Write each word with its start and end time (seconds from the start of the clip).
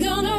Gonna 0.00 0.29